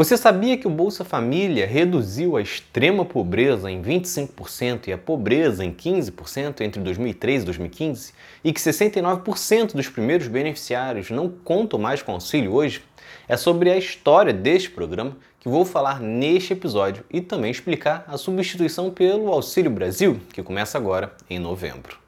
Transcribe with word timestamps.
Você 0.00 0.16
sabia 0.16 0.56
que 0.56 0.66
o 0.66 0.70
Bolsa 0.70 1.04
Família 1.04 1.66
reduziu 1.66 2.34
a 2.34 2.40
extrema 2.40 3.04
pobreza 3.04 3.70
em 3.70 3.82
25% 3.82 4.88
e 4.88 4.94
a 4.94 4.96
pobreza 4.96 5.62
em 5.62 5.70
15% 5.70 6.62
entre 6.62 6.80
2013 6.80 7.42
e 7.42 7.44
2015? 7.44 8.14
E 8.42 8.50
que 8.50 8.58
69% 8.58 9.74
dos 9.74 9.90
primeiros 9.90 10.26
beneficiários 10.26 11.10
não 11.10 11.28
contam 11.28 11.78
mais 11.78 12.00
com 12.00 12.12
auxílio 12.12 12.54
hoje? 12.54 12.82
É 13.28 13.36
sobre 13.36 13.70
a 13.70 13.76
história 13.76 14.32
deste 14.32 14.70
programa 14.70 15.18
que 15.38 15.50
vou 15.50 15.66
falar 15.66 16.00
neste 16.00 16.54
episódio 16.54 17.04
e 17.10 17.20
também 17.20 17.50
explicar 17.50 18.02
a 18.08 18.16
substituição 18.16 18.90
pelo 18.90 19.30
Auxílio 19.30 19.70
Brasil, 19.70 20.18
que 20.32 20.42
começa 20.42 20.78
agora 20.78 21.12
em 21.28 21.38
novembro. 21.38 21.98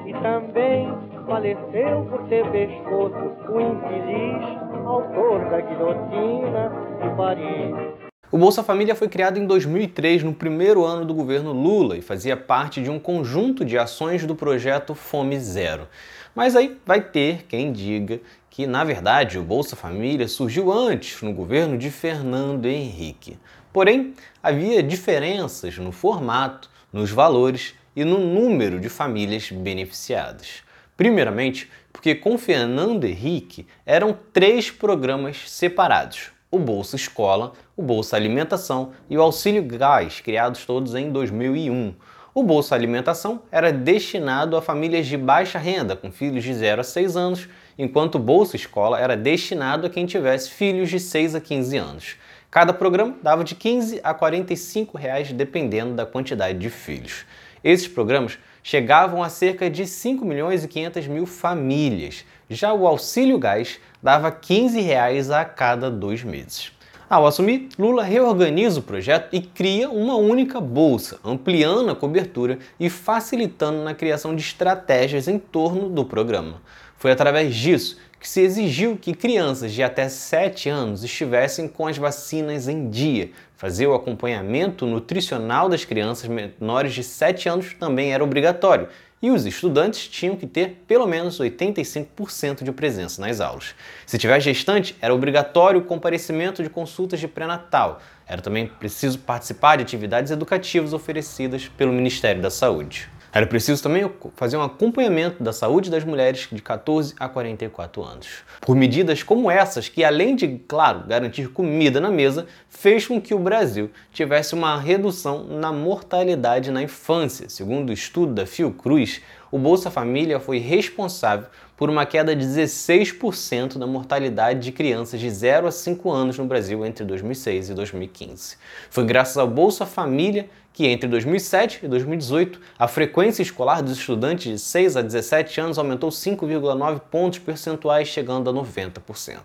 e 0.05 0.13
também 0.21 1.14
faleceu 1.25 2.05
por 2.09 2.27
ter 2.27 2.49
pescoço 2.51 3.35
o 3.49 3.59
infeliz 3.59 4.65
autor 4.85 5.49
da 5.49 5.61
guilhotina 5.61 6.71
de 7.01 7.15
Paris. 7.17 8.05
O 8.31 8.37
Bolsa 8.37 8.63
Família 8.63 8.95
foi 8.95 9.07
criado 9.07 9.39
em 9.39 9.45
2003, 9.45 10.23
no 10.23 10.33
primeiro 10.33 10.83
ano 10.83 11.05
do 11.05 11.13
governo 11.13 11.51
Lula, 11.51 11.97
e 11.97 12.01
fazia 12.01 12.35
parte 12.35 12.81
de 12.81 12.89
um 12.89 12.99
conjunto 12.99 13.63
de 13.63 13.77
ações 13.77 14.25
do 14.25 14.35
projeto 14.35 14.93
Fome 14.93 15.39
Zero. 15.39 15.87
Mas 16.35 16.55
aí 16.55 16.77
vai 16.85 17.01
ter 17.01 17.45
quem 17.47 17.71
diga 17.71 18.19
que, 18.49 18.67
na 18.67 18.83
verdade, 18.83 19.39
o 19.39 19.43
Bolsa 19.43 19.75
Família 19.75 20.27
surgiu 20.27 20.71
antes, 20.71 21.21
no 21.21 21.33
governo 21.33 21.77
de 21.77 21.89
Fernando 21.89 22.65
Henrique. 22.65 23.37
Porém, 23.71 24.13
havia 24.41 24.83
diferenças 24.83 25.77
no 25.77 25.91
formato, 25.91 26.69
nos 26.91 27.11
valores 27.11 27.73
e 27.95 28.03
no 28.03 28.19
número 28.19 28.79
de 28.79 28.89
famílias 28.89 29.49
beneficiadas. 29.51 30.64
Primeiramente, 30.97 31.69
porque 31.91 32.15
com 32.15 32.37
Fernando 32.37 33.03
Henrique 33.03 33.67
eram 33.85 34.17
três 34.31 34.71
programas 34.71 35.49
separados: 35.49 36.31
o 36.49 36.57
Bolsa 36.57 36.95
Escola, 36.95 37.53
o 37.75 37.81
Bolsa 37.81 38.15
Alimentação 38.15 38.91
e 39.09 39.17
o 39.17 39.21
Auxílio 39.21 39.63
Gás, 39.63 40.21
criados 40.21 40.65
todos 40.65 40.95
em 40.95 41.11
2001. 41.11 41.93
O 42.33 42.43
Bolsa 42.43 42.75
Alimentação 42.75 43.43
era 43.51 43.71
destinado 43.71 44.57
a 44.57 44.61
famílias 44.61 45.07
de 45.07 45.17
baixa 45.17 45.57
renda, 45.57 45.95
com 45.95 46.11
filhos 46.11 46.43
de 46.43 46.53
0 46.53 46.81
a 46.81 46.83
6 46.83 47.15
anos, 47.15 47.49
enquanto 47.77 48.15
o 48.15 48.19
Bolsa 48.19 48.55
Escola 48.55 48.99
era 48.99 49.15
destinado 49.15 49.87
a 49.87 49.89
quem 49.89 50.05
tivesse 50.05 50.51
filhos 50.51 50.89
de 50.89 50.99
6 50.99 51.35
a 51.35 51.41
15 51.41 51.77
anos. 51.77 52.15
Cada 52.51 52.73
programa 52.73 53.15
dava 53.21 53.43
de 53.43 53.55
15 53.55 53.99
a 54.03 54.13
45 54.13 54.97
reais, 54.97 55.31
dependendo 55.31 55.93
da 55.93 56.05
quantidade 56.05 56.57
de 56.57 56.69
filhos. 56.69 57.25
Esses 57.63 57.87
programas 57.87 58.37
chegavam 58.65 59.21
a 59.21 59.29
cerca 59.29 59.69
de 59.69 59.85
5 59.85 60.25
milhões 60.25 60.63
e 60.63 60.67
500 60.67 61.05
mil 61.05 61.27
famílias. 61.27 62.25
Já 62.49 62.73
o 62.73 62.87
auxílio 62.87 63.37
gás 63.37 63.79
dava 64.01 64.31
15 64.31 64.81
reais 64.81 65.29
a 65.29 65.45
cada 65.45 65.91
dois 65.91 66.23
meses. 66.23 66.71
Ao 67.07 67.27
assumir, 67.27 67.69
Lula 67.77 68.03
reorganiza 68.03 68.79
o 68.79 68.83
projeto 68.83 69.29
e 69.31 69.39
cria 69.39 69.87
uma 69.87 70.15
única 70.15 70.59
bolsa, 70.59 71.19
ampliando 71.23 71.91
a 71.91 71.95
cobertura 71.95 72.57
e 72.79 72.89
facilitando 72.89 73.83
na 73.83 73.93
criação 73.93 74.35
de 74.35 74.41
estratégias 74.41 75.27
em 75.27 75.37
torno 75.37 75.87
do 75.87 76.03
programa. 76.03 76.59
Foi 76.97 77.11
através 77.11 77.55
disso 77.55 77.99
que 78.25 78.29
se 78.29 78.41
exigiu 78.41 78.97
que 78.97 79.13
crianças 79.13 79.71
de 79.71 79.83
até 79.83 80.09
7 80.09 80.67
anos 80.67 81.03
estivessem 81.03 81.67
com 81.67 81.85
as 81.85 81.95
vacinas 81.95 82.67
em 82.67 82.89
dia. 82.89 83.29
Fazer 83.55 83.85
o 83.85 83.93
acompanhamento 83.93 84.87
nutricional 84.87 85.69
das 85.69 85.85
crianças 85.85 86.27
menores 86.27 86.95
de 86.95 87.03
7 87.03 87.47
anos 87.47 87.75
também 87.79 88.13
era 88.13 88.23
obrigatório, 88.23 88.87
e 89.21 89.29
os 89.29 89.45
estudantes 89.45 90.07
tinham 90.07 90.35
que 90.35 90.47
ter 90.47 90.83
pelo 90.87 91.05
menos 91.05 91.39
85% 91.39 92.63
de 92.63 92.71
presença 92.71 93.21
nas 93.21 93.39
aulas. 93.39 93.75
Se 94.07 94.17
tiver 94.17 94.39
gestante, 94.39 94.95
era 94.99 95.13
obrigatório 95.13 95.81
o 95.81 95.85
comparecimento 95.85 96.63
de 96.63 96.69
consultas 96.69 97.19
de 97.19 97.27
pré-natal. 97.27 98.01
Era 98.27 98.41
também 98.41 98.65
preciso 98.65 99.19
participar 99.19 99.75
de 99.75 99.83
atividades 99.83 100.31
educativas 100.31 100.93
oferecidas 100.93 101.67
pelo 101.77 101.93
Ministério 101.93 102.41
da 102.41 102.49
Saúde. 102.49 103.07
Era 103.35 103.45
preciso 103.45 103.83
também 103.83 104.09
fazer 104.37 104.55
um 104.55 104.61
acompanhamento 104.61 105.43
da 105.43 105.51
saúde 105.51 105.91
das 105.91 106.05
mulheres 106.05 106.47
de 106.49 106.61
14 106.61 107.15
a 107.19 107.27
44 107.27 108.01
anos. 108.01 108.27
Por 108.61 108.77
medidas 108.77 109.23
como 109.23 109.51
essas, 109.51 109.89
que 109.89 110.05
além 110.05 110.37
de, 110.37 110.57
claro, 110.65 111.03
garantir 111.05 111.49
comida 111.49 111.99
na 111.99 112.09
mesa, 112.09 112.47
fez 112.69 113.05
com 113.05 113.19
que 113.19 113.33
o 113.33 113.39
Brasil 113.39 113.91
tivesse 114.13 114.53
uma 114.55 114.79
redução 114.79 115.43
na 115.43 115.73
mortalidade 115.73 116.71
na 116.71 116.81
infância. 116.81 117.49
Segundo 117.49 117.89
o 117.89 117.93
estudo 117.93 118.33
da 118.33 118.45
Fiocruz, 118.45 119.21
o 119.51 119.57
Bolsa 119.57 119.91
Família 119.91 120.39
foi 120.39 120.57
responsável 120.57 121.47
por 121.77 121.89
uma 121.89 122.05
queda 122.05 122.35
de 122.35 122.45
16% 122.45 123.77
da 123.77 123.85
mortalidade 123.85 124.59
de 124.59 124.71
crianças 124.71 125.19
de 125.19 125.29
0 125.29 125.67
a 125.67 125.71
5 125.71 126.11
anos 126.11 126.37
no 126.37 126.45
Brasil 126.45 126.85
entre 126.85 127.03
2006 127.05 127.69
e 127.69 127.73
2015. 127.73 128.57
Foi 128.89 129.05
graças 129.05 129.37
ao 129.37 129.47
Bolsa 129.47 129.85
Família 129.85 130.49
que 130.75 130.85
entre 130.85 131.07
2007 131.07 131.79
e 131.83 131.87
2018 131.87 132.59
a 132.77 132.85
frequência 132.85 133.41
escolar 133.41 133.81
dos 133.81 133.97
estudantes 133.97 134.51
de 134.51 134.59
6 134.59 134.97
a 134.97 135.01
17 135.01 135.61
anos 135.61 135.77
aumentou 135.77 136.09
5,9 136.09 136.99
pontos 137.09 137.39
percentuais, 137.39 138.09
chegando 138.09 138.49
a 138.49 138.53
90%. 138.53 139.39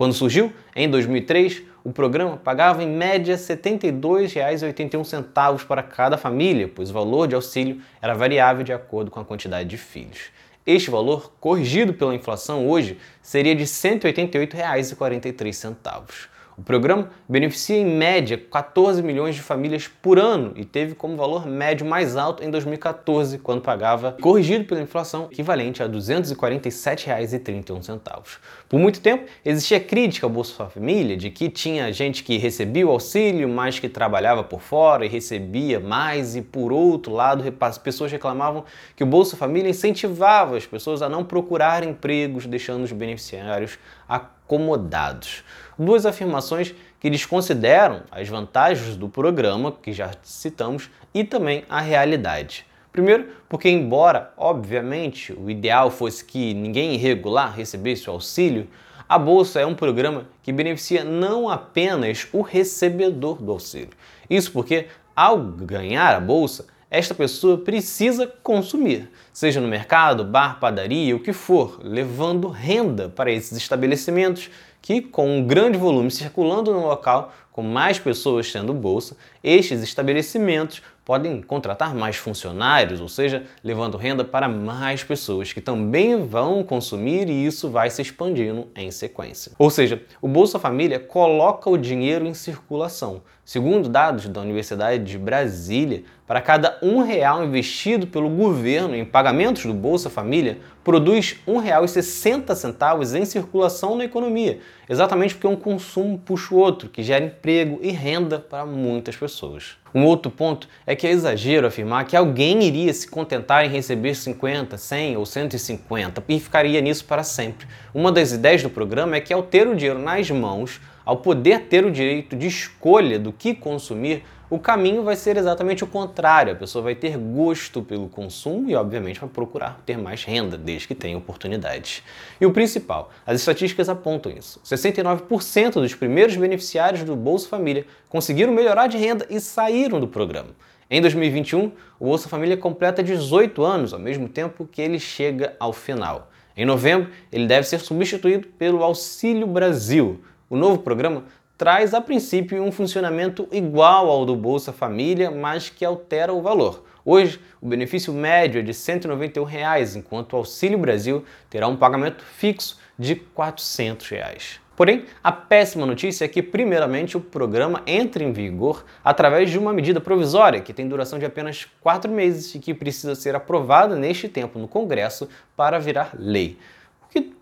Quando 0.00 0.14
surgiu, 0.14 0.50
em 0.74 0.88
2003, 0.88 1.62
o 1.84 1.92
programa 1.92 2.38
pagava 2.38 2.82
em 2.82 2.88
média 2.88 3.36
R$ 3.36 3.42
72,81 3.42 5.66
para 5.66 5.82
cada 5.82 6.16
família, 6.16 6.72
pois 6.74 6.88
o 6.88 6.92
valor 6.94 7.28
de 7.28 7.34
auxílio 7.34 7.82
era 8.00 8.14
variável 8.14 8.64
de 8.64 8.72
acordo 8.72 9.10
com 9.10 9.20
a 9.20 9.24
quantidade 9.26 9.68
de 9.68 9.76
filhos. 9.76 10.30
Este 10.64 10.90
valor, 10.90 11.34
corrigido 11.38 11.92
pela 11.92 12.14
inflação 12.14 12.66
hoje, 12.66 12.96
seria 13.20 13.54
de 13.54 13.64
R$ 13.64 13.68
188,43. 13.68 16.30
O 16.60 16.62
programa 16.62 17.08
beneficia 17.26 17.78
em 17.78 17.86
média 17.86 18.36
14 18.36 19.02
milhões 19.02 19.34
de 19.34 19.40
famílias 19.40 19.88
por 19.88 20.18
ano 20.18 20.52
e 20.54 20.62
teve 20.62 20.94
como 20.94 21.16
valor 21.16 21.46
médio 21.46 21.86
mais 21.86 22.18
alto 22.18 22.44
em 22.44 22.50
2014, 22.50 23.38
quando 23.38 23.62
pagava, 23.62 24.14
corrigido 24.20 24.66
pela 24.66 24.82
inflação, 24.82 25.28
equivalente 25.32 25.82
a 25.82 25.86
R$ 25.86 25.92
247,31. 25.92 28.20
Por 28.68 28.78
muito 28.78 29.00
tempo 29.00 29.24
existia 29.42 29.80
crítica 29.80 30.26
ao 30.26 30.30
Bolsa 30.30 30.66
Família 30.66 31.16
de 31.16 31.30
que 31.30 31.48
tinha 31.48 31.90
gente 31.94 32.22
que 32.22 32.36
recebia 32.36 32.86
o 32.86 32.90
auxílio, 32.90 33.48
mas 33.48 33.78
que 33.78 33.88
trabalhava 33.88 34.44
por 34.44 34.60
fora 34.60 35.06
e 35.06 35.08
recebia 35.08 35.80
mais, 35.80 36.36
e 36.36 36.42
por 36.42 36.74
outro 36.74 37.14
lado, 37.14 37.42
as 37.58 37.78
pessoas 37.78 38.12
reclamavam 38.12 38.66
que 38.94 39.02
o 39.02 39.06
Bolsa 39.06 39.34
Família 39.34 39.70
incentivava 39.70 40.58
as 40.58 40.66
pessoas 40.66 41.00
a 41.00 41.08
não 41.08 41.24
procurar 41.24 41.82
empregos, 41.82 42.44
deixando 42.44 42.84
os 42.84 42.92
beneficiários 42.92 43.78
acomodados. 44.06 45.42
Duas 45.82 46.04
afirmações 46.04 46.74
que 47.00 47.08
desconsideram 47.08 48.02
as 48.10 48.28
vantagens 48.28 48.96
do 48.96 49.08
programa, 49.08 49.72
que 49.72 49.94
já 49.94 50.10
citamos, 50.22 50.90
e 51.14 51.24
também 51.24 51.64
a 51.70 51.80
realidade. 51.80 52.66
Primeiro, 52.92 53.28
porque, 53.48 53.70
embora, 53.70 54.30
obviamente, 54.36 55.32
o 55.32 55.48
ideal 55.48 55.90
fosse 55.90 56.22
que 56.22 56.52
ninguém 56.52 56.92
irregular 56.92 57.56
recebesse 57.56 58.10
o 58.10 58.12
auxílio, 58.12 58.68
a 59.08 59.18
Bolsa 59.18 59.58
é 59.58 59.64
um 59.64 59.74
programa 59.74 60.26
que 60.42 60.52
beneficia 60.52 61.02
não 61.02 61.48
apenas 61.48 62.28
o 62.30 62.42
recebedor 62.42 63.40
do 63.40 63.50
auxílio. 63.50 63.88
Isso 64.28 64.52
porque, 64.52 64.86
ao 65.16 65.38
ganhar 65.38 66.14
a 66.14 66.20
Bolsa, 66.20 66.66
esta 66.90 67.14
pessoa 67.14 67.56
precisa 67.56 68.26
consumir, 68.42 69.08
seja 69.32 69.60
no 69.60 69.68
mercado, 69.68 70.24
bar, 70.24 70.58
padaria, 70.58 71.14
o 71.14 71.20
que 71.20 71.32
for, 71.32 71.80
levando 71.82 72.48
renda 72.48 73.08
para 73.08 73.30
esses 73.30 73.56
estabelecimentos 73.56 74.50
que, 74.82 75.00
com 75.00 75.38
um 75.38 75.46
grande 75.46 75.78
volume 75.78 76.10
circulando 76.10 76.72
no 76.72 76.86
local, 76.86 77.32
com 77.52 77.62
mais 77.62 77.98
pessoas 77.98 78.50
tendo 78.52 78.72
bolsa, 78.72 79.16
estes 79.42 79.82
estabelecimentos 79.82 80.82
podem 81.04 81.42
contratar 81.42 81.92
mais 81.92 82.16
funcionários, 82.16 83.00
ou 83.00 83.08
seja, 83.08 83.44
levando 83.64 83.96
renda 83.96 84.24
para 84.24 84.48
mais 84.48 85.02
pessoas 85.02 85.52
que 85.52 85.60
também 85.60 86.24
vão 86.24 86.62
consumir 86.62 87.28
e 87.28 87.44
isso 87.44 87.68
vai 87.68 87.90
se 87.90 88.00
expandindo 88.00 88.68
em 88.76 88.92
sequência. 88.92 89.50
Ou 89.58 89.70
seja, 89.70 90.00
o 90.22 90.28
Bolsa 90.28 90.58
Família 90.58 91.00
coloca 91.00 91.68
o 91.68 91.76
dinheiro 91.76 92.26
em 92.26 92.34
circulação. 92.34 93.22
Segundo 93.44 93.88
dados 93.88 94.28
da 94.28 94.40
Universidade 94.40 95.02
de 95.02 95.18
Brasília, 95.18 96.04
para 96.24 96.40
cada 96.40 96.78
um 96.80 97.02
real 97.02 97.44
investido 97.44 98.06
pelo 98.06 98.30
governo 98.30 98.94
em 98.94 99.04
pagamentos 99.04 99.66
do 99.66 99.74
Bolsa 99.74 100.08
Família, 100.08 100.58
produz 100.84 101.36
R$ 101.44 101.54
1,60 101.54 103.18
em 103.18 103.24
circulação 103.24 103.96
na 103.96 104.04
economia, 104.04 104.60
exatamente 104.88 105.34
porque 105.34 105.48
um 105.48 105.56
consumo 105.56 106.18
puxa 106.18 106.54
o 106.54 106.58
outro, 106.58 106.88
que 106.88 107.02
gera 107.02 107.24
emprego 107.24 107.40
e 107.80 107.90
renda 107.90 108.38
para 108.38 108.64
muitas 108.64 109.16
pessoas. 109.16 109.76
Um 109.94 110.04
outro 110.04 110.30
ponto 110.30 110.68
é 110.86 110.94
que 110.94 111.06
é 111.06 111.10
exagero 111.10 111.66
afirmar 111.66 112.06
que 112.06 112.16
alguém 112.16 112.62
iria 112.62 112.92
se 112.92 113.08
contentar 113.08 113.64
em 113.64 113.68
receber 113.68 114.14
50, 114.14 114.78
100 114.78 115.16
ou 115.16 115.26
150 115.26 116.22
e 116.28 116.38
ficaria 116.38 116.80
nisso 116.80 117.04
para 117.04 117.24
sempre. 117.24 117.66
Uma 117.92 118.12
das 118.12 118.32
ideias 118.32 118.62
do 118.62 118.70
programa 118.70 119.16
é 119.16 119.20
que 119.20 119.32
ao 119.32 119.42
ter 119.42 119.66
o 119.66 119.74
dinheiro 119.74 119.98
nas 119.98 120.30
mãos, 120.30 120.80
ao 121.04 121.16
poder 121.16 121.62
ter 121.62 121.84
o 121.84 121.90
direito 121.90 122.36
de 122.36 122.46
escolha 122.46 123.18
do 123.18 123.32
que 123.32 123.54
consumir, 123.54 124.22
o 124.50 124.58
caminho 124.58 125.04
vai 125.04 125.14
ser 125.14 125.36
exatamente 125.36 125.84
o 125.84 125.86
contrário. 125.86 126.52
A 126.52 126.56
pessoa 126.56 126.82
vai 126.82 126.96
ter 126.96 127.16
gosto 127.16 127.82
pelo 127.82 128.08
consumo 128.08 128.68
e, 128.68 128.74
obviamente, 128.74 129.20
vai 129.20 129.28
procurar 129.28 129.80
ter 129.86 129.96
mais 129.96 130.24
renda, 130.24 130.58
desde 130.58 130.88
que 130.88 130.94
tenha 130.94 131.16
oportunidades. 131.16 132.02
E 132.40 132.44
o 132.44 132.52
principal, 132.52 133.12
as 133.24 133.38
estatísticas 133.38 133.88
apontam 133.88 134.32
isso. 134.32 134.60
69% 134.64 135.74
dos 135.74 135.94
primeiros 135.94 136.36
beneficiários 136.36 137.04
do 137.04 137.14
Bolsa 137.14 137.48
Família 137.48 137.86
conseguiram 138.08 138.52
melhorar 138.52 138.88
de 138.88 138.98
renda 138.98 139.24
e 139.30 139.40
saíram 139.40 140.00
do 140.00 140.08
programa. 140.08 140.50
Em 140.90 141.00
2021, 141.00 141.70
o 142.00 142.06
Bolsa 142.06 142.28
Família 142.28 142.56
completa 142.56 143.04
18 143.04 143.62
anos, 143.62 143.94
ao 143.94 144.00
mesmo 144.00 144.28
tempo 144.28 144.66
que 144.66 144.82
ele 144.82 144.98
chega 144.98 145.54
ao 145.60 145.72
final. 145.72 146.28
Em 146.56 146.64
novembro, 146.64 147.08
ele 147.30 147.46
deve 147.46 147.68
ser 147.68 147.78
substituído 147.78 148.48
pelo 148.58 148.82
Auxílio 148.82 149.46
Brasil. 149.46 150.20
O 150.48 150.56
novo 150.56 150.78
programa 150.78 151.22
traz 151.60 151.92
a 151.92 152.00
princípio 152.00 152.62
um 152.62 152.72
funcionamento 152.72 153.46
igual 153.52 154.08
ao 154.08 154.24
do 154.24 154.34
Bolsa 154.34 154.72
Família, 154.72 155.30
mas 155.30 155.68
que 155.68 155.84
altera 155.84 156.32
o 156.32 156.40
valor. 156.40 156.86
Hoje, 157.04 157.38
o 157.60 157.68
benefício 157.68 158.14
médio 158.14 158.60
é 158.60 158.62
de 158.62 158.72
191 158.72 159.44
reais, 159.44 159.94
enquanto 159.94 160.32
o 160.32 160.36
Auxílio 160.36 160.78
Brasil 160.78 161.22
terá 161.50 161.68
um 161.68 161.76
pagamento 161.76 162.24
fixo 162.24 162.78
de 162.98 163.14
400 163.14 164.08
reais. 164.08 164.58
Porém, 164.74 165.04
a 165.22 165.30
péssima 165.30 165.84
notícia 165.84 166.24
é 166.24 166.28
que, 166.28 166.42
primeiramente, 166.42 167.18
o 167.18 167.20
programa 167.20 167.82
entra 167.86 168.24
em 168.24 168.32
vigor 168.32 168.82
através 169.04 169.50
de 169.50 169.58
uma 169.58 169.74
medida 169.74 170.00
provisória 170.00 170.62
que 170.62 170.72
tem 170.72 170.88
duração 170.88 171.18
de 171.18 171.26
apenas 171.26 171.68
quatro 171.82 172.10
meses 172.10 172.54
e 172.54 172.58
que 172.58 172.72
precisa 172.72 173.14
ser 173.14 173.34
aprovada 173.34 173.94
neste 173.96 174.30
tempo 174.30 174.58
no 174.58 174.66
Congresso 174.66 175.28
para 175.54 175.78
virar 175.78 176.12
lei 176.18 176.56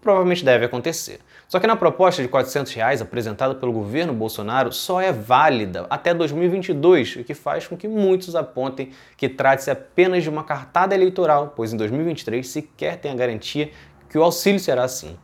provavelmente 0.08 0.42
deve 0.42 0.64
acontecer. 0.64 1.20
Só 1.46 1.60
que 1.60 1.66
na 1.66 1.76
proposta 1.76 2.22
de 2.22 2.28
400 2.28 2.72
reais 2.72 3.02
apresentada 3.02 3.54
pelo 3.54 3.70
governo 3.70 4.14
Bolsonaro 4.14 4.72
só 4.72 5.02
é 5.02 5.12
válida 5.12 5.86
até 5.90 6.14
2022, 6.14 7.16
o 7.16 7.24
que 7.24 7.34
faz 7.34 7.66
com 7.66 7.76
que 7.76 7.86
muitos 7.86 8.34
apontem 8.34 8.90
que 9.18 9.28
trate-se 9.28 9.70
apenas 9.70 10.22
de 10.22 10.30
uma 10.30 10.44
cartada 10.44 10.94
eleitoral, 10.94 11.52
pois 11.54 11.74
em 11.74 11.76
2023 11.76 12.48
sequer 12.48 12.96
tem 12.96 13.12
a 13.12 13.14
garantia 13.14 13.70
que 14.08 14.16
o 14.16 14.22
auxílio 14.22 14.58
será 14.58 14.84
assim. 14.84 15.14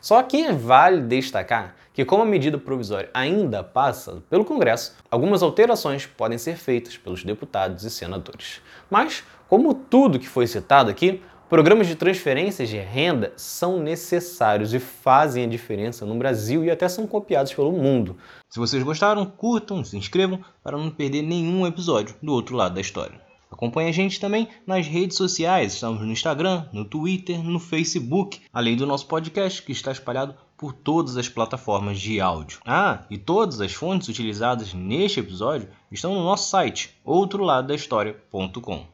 Só 0.00 0.20
que 0.24 0.50
válido 0.50 1.06
destacar 1.06 1.76
que, 1.94 2.04
como 2.04 2.24
a 2.24 2.26
medida 2.26 2.58
provisória 2.58 3.10
ainda 3.14 3.62
passa 3.62 4.24
pelo 4.28 4.44
Congresso, 4.44 4.96
algumas 5.08 5.40
alterações 5.40 6.04
podem 6.04 6.36
ser 6.36 6.56
feitas 6.56 6.96
pelos 6.96 7.22
deputados 7.22 7.84
e 7.84 7.90
senadores. 7.90 8.60
Mas, 8.90 9.22
como 9.48 9.72
tudo 9.72 10.18
que 10.18 10.28
foi 10.28 10.48
citado 10.48 10.90
aqui, 10.90 11.22
Programas 11.52 11.86
de 11.86 11.94
transferências 11.94 12.66
de 12.66 12.78
renda 12.78 13.34
são 13.36 13.78
necessários 13.78 14.72
e 14.72 14.78
fazem 14.78 15.44
a 15.44 15.46
diferença 15.46 16.06
no 16.06 16.14
Brasil 16.14 16.64
e 16.64 16.70
até 16.70 16.88
são 16.88 17.06
copiados 17.06 17.52
pelo 17.52 17.70
mundo. 17.72 18.16
Se 18.48 18.58
vocês 18.58 18.82
gostaram, 18.82 19.26
curtam, 19.26 19.84
se 19.84 19.94
inscrevam 19.94 20.42
para 20.64 20.78
não 20.78 20.90
perder 20.90 21.20
nenhum 21.20 21.66
episódio 21.66 22.16
do 22.22 22.32
outro 22.32 22.56
lado 22.56 22.74
da 22.74 22.80
história. 22.80 23.20
Acompanhe 23.50 23.90
a 23.90 23.92
gente 23.92 24.18
também 24.18 24.48
nas 24.66 24.86
redes 24.86 25.18
sociais, 25.18 25.74
estamos 25.74 26.00
no 26.00 26.10
Instagram, 26.10 26.64
no 26.72 26.86
Twitter, 26.86 27.44
no 27.44 27.60
Facebook, 27.60 28.40
além 28.50 28.74
do 28.74 28.86
nosso 28.86 29.06
podcast 29.06 29.62
que 29.62 29.72
está 29.72 29.92
espalhado 29.92 30.34
por 30.56 30.72
todas 30.72 31.18
as 31.18 31.28
plataformas 31.28 32.00
de 32.00 32.18
áudio. 32.18 32.60
Ah, 32.64 33.04
e 33.10 33.18
todas 33.18 33.60
as 33.60 33.74
fontes 33.74 34.08
utilizadas 34.08 34.72
neste 34.72 35.20
episódio 35.20 35.68
estão 35.90 36.14
no 36.14 36.24
nosso 36.24 36.48
site, 36.48 36.98
outroladodahistoria.com. 37.04 38.91